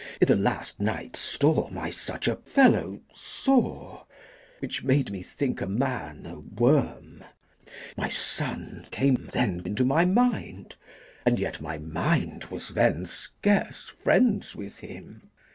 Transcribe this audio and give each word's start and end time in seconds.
I' 0.19 0.25
th' 0.25 0.31
last 0.39 0.79
night's 0.79 1.19
storm 1.19 1.77
I 1.77 1.91
such 1.91 2.27
a 2.27 2.35
fellow 2.35 3.01
saw, 3.13 4.05
Which 4.57 4.83
made 4.83 5.11
me 5.11 5.21
think 5.21 5.61
a 5.61 5.67
man 5.67 6.25
a 6.25 6.39
worm. 6.39 7.23
My 7.95 8.09
son 8.09 8.87
Came 8.89 9.29
then 9.31 9.61
into 9.63 9.85
my 9.85 10.05
mind, 10.05 10.75
and 11.23 11.39
yet 11.39 11.61
my 11.61 11.77
mind 11.77 12.45
Was 12.45 12.69
then 12.69 13.05
scarce 13.05 13.89
friends 13.89 14.55
with 14.55 14.79
him. 14.79 15.29